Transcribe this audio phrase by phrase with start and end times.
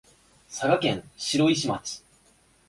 [0.47, 2.03] 佐賀県白石町